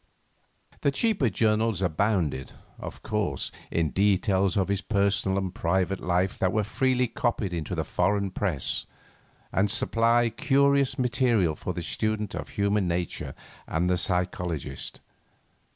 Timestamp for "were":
6.51-6.63